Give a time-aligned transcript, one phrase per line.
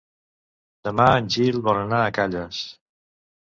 [0.87, 2.65] Demà en Gil vol anar a Calles.